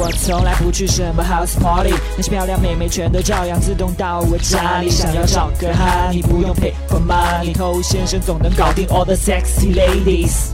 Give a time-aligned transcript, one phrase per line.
[0.00, 4.88] 我从来不去什么 house party，那些漂亮妹妹全都照样自动到我家里。
[4.88, 10.52] 想要找个哈，你不用 pay for money，偷先生总能搞定 all the sexy ladies。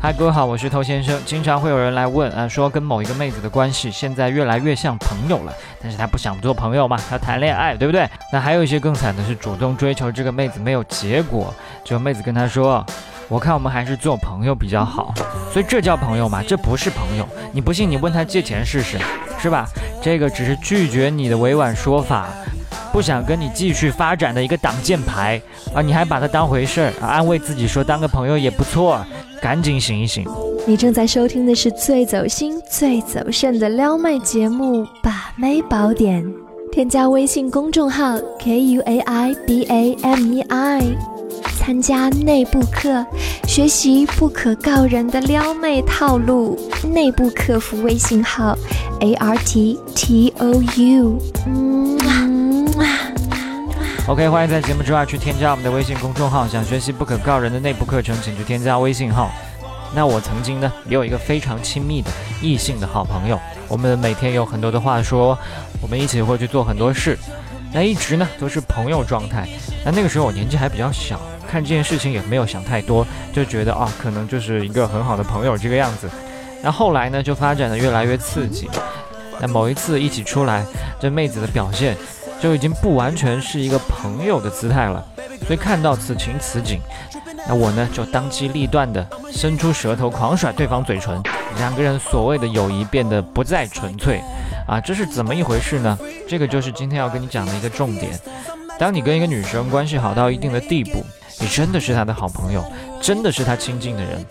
[0.00, 1.16] 嗨，各位好，我是头先生。
[1.24, 8.08] 经常会有人来问啊，说跟某一个妹子的关系现在越来越像朋友了，但是他不想做朋友嘛，他谈恋爱，对不对？
[8.32, 11.54] 那还有一些更惨的是，主动追求这个妹子没有结果，
[11.84, 12.84] 就妹子跟他说，
[13.28, 15.14] 我看我们还是做朋友比较好。
[15.52, 16.42] 所以这叫朋友吗？
[16.46, 17.26] 这不是朋友。
[17.52, 18.98] 你不信，你问他借钱试试，
[19.40, 19.66] 是吧？
[20.02, 22.28] 这个只是拒绝你的委婉说法，
[22.92, 25.40] 不想跟你继续发展的一个挡箭牌
[25.74, 25.82] 啊！
[25.82, 29.04] 你还把他当回事儿，安慰自己说当个朋友也不错。
[29.40, 30.26] 赶紧醒一醒！
[30.66, 36.24] 你正在收听的是最走心、最走肾的撩妹节目《把妹宝典》，
[36.72, 40.80] 添加微信公众号 k u a i b a m e i，
[41.68, 43.04] 参加内部课，
[43.46, 46.58] 学习不可告人的撩妹套路。
[46.94, 48.56] 内部客服微信号
[49.00, 51.18] a r t t o u。
[54.06, 56.48] OK，欢迎在节目之外去添加我们的微信公众号。
[56.48, 59.30] 想学习不可告人的内部课程，请去添加微信号。
[59.94, 65.38] 那我曾经呢，也有一个非常亲密的异性的好朋友，我们每天有很多的话说，
[65.82, 67.18] 我们一起会去做很多事，
[67.74, 69.46] 那一直呢都是朋友状态。
[69.84, 76.08] 那那个时候我年纪还比较小，看这件事情也没有想太多，就觉得啊，可能就是一个很好的朋友这个样子。
[76.62, 78.68] 那后来呢，就发展的越来越刺激。
[79.40, 80.64] 那某一次一起出来，
[81.00, 81.96] 这妹子的表现。
[82.40, 85.04] 就已经不完全是一个朋友的姿态了，
[85.44, 86.78] 所以看到此情此景，
[87.48, 91.20] 那我呢就当机立断的伸出舌头狂甩对方嘴唇，
[91.56, 94.22] 两个人所谓的友谊变得不再纯粹
[94.68, 95.98] 啊，这是怎么一回事呢？
[96.28, 98.16] 这个就是今天要跟你讲的一个重点。
[98.78, 101.04] 当你跟一个女生关系好到一定的地步，
[101.40, 102.64] 你真的是他的好朋友，
[103.00, 104.24] 真的是他亲近的人，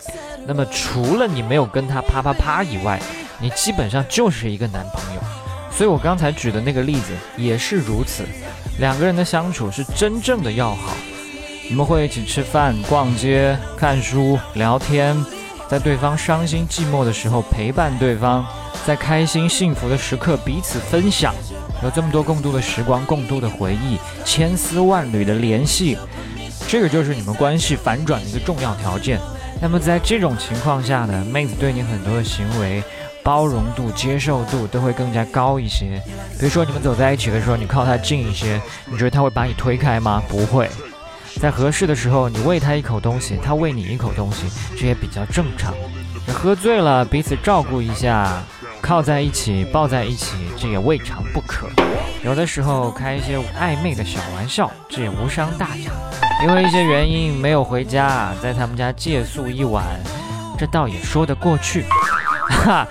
[0.46, 3.00] 那么除了你没有跟他啪啪啪以外，
[3.40, 5.20] 你基本上就是一个男朋友。
[5.70, 8.24] 所以我刚才举的那个例子也是如此，
[8.78, 10.92] 两个人的相处是真正的要好，
[11.68, 15.16] 你们会一起吃饭、逛街、看书、聊天，
[15.68, 18.44] 在对方伤心寂寞的时候陪伴对方，
[18.84, 21.32] 在开心幸福的时刻彼此分享，
[21.82, 25.96] 有这么多共度的时光、共度的回忆、千丝万缕的联系，
[26.68, 29.18] 这个就是你们关系反转的一个重要条件。
[29.60, 32.84] 那么在这种情况下呢，妹子对你很多的行为。
[33.24, 36.02] 包容度、接受度都会更加高一些。
[36.38, 40.22] 比如说，你们走在一起的时候，你靠他近一些，你觉得他会把你推开吗？
[40.28, 40.66] 不会。
[41.38, 44.46] 在合适的时候，你喂他一口东西，他喂你一口东西，
[44.78, 45.74] 这也比较正常。
[46.32, 48.42] 喝醉了，彼此照顾一下，
[48.88, 51.68] 靠在一起、抱在一起，这也未尝不可。
[52.24, 55.90] 有的时候开一些暧昧的小玩笑，这也无伤大雅。
[56.42, 59.84] 因为一些原因没有回家，在他们家借宿一晚，
[60.58, 61.84] 这倒也说得过去。
[62.64, 62.88] 哈。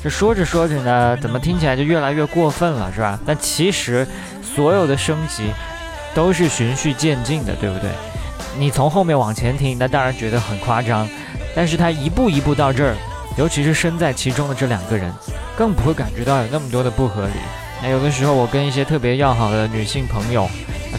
[0.00, 3.18] 这说着说着呢，怎么听起来就越来越过分了，是吧？
[3.26, 4.06] 但其实，
[4.42, 5.50] 所有的升级
[6.14, 7.90] 都是循序渐进的，对不对？
[8.56, 11.08] 你从后面往前听，那当然觉得很夸张，
[11.52, 12.94] 但是他一步一步到这儿，
[13.36, 15.12] 尤其是身在其中的这两个人，
[15.56, 17.34] 更不会感觉到有那么多的不合理。
[17.82, 20.48] 那有的时候，我跟一些特别要好的女性朋友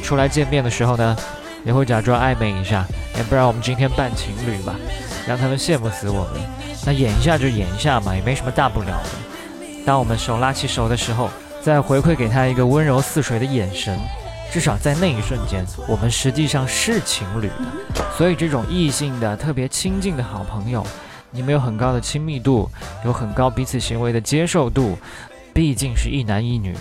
[0.02, 1.16] 出来见面的时候呢，
[1.64, 2.86] 也会假装暧昧一下，
[3.18, 4.76] 要不然我们今天扮情侣吧，
[5.28, 6.42] 让他们羡慕死我们。
[6.86, 9.10] 那演一下就演一下嘛，也没什么大不了的。
[9.86, 11.30] 当我们手拉起手的时候，
[11.62, 13.98] 再回馈给他一个温柔似水的眼神，
[14.52, 18.04] 至少在那一瞬间，我们实际上是情侣的。
[18.18, 20.86] 所以，这种异性的特别亲近的好朋友，
[21.34, 22.70] 你们有很高的亲密度，
[23.04, 24.98] 有很高彼此行为的接受度，
[25.54, 26.74] 毕竟是一男一女，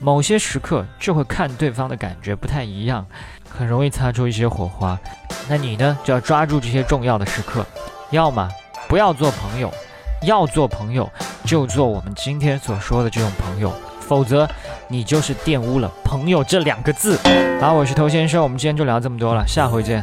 [0.00, 3.06] 某些时刻就会看对方的感觉不太一样，
[3.48, 4.98] 很容易擦出一些火花。
[5.48, 7.64] 那你呢，就要抓住这些重要的时刻，
[8.10, 8.46] 要么。
[8.88, 9.72] 不要做朋友，
[10.22, 11.08] 要做朋友
[11.44, 14.48] 就做我们今天所说的这种朋友，否则
[14.88, 17.16] 你就是玷污了“朋友”这两个字。
[17.60, 20.02] 好，我是头先生，我们今天就聊这么多了，下回见。